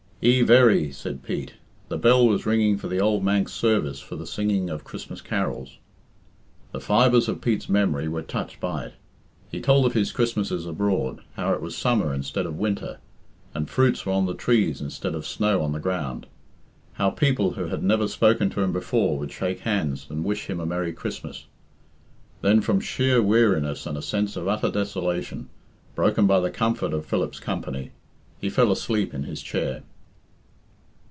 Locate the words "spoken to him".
18.07-18.71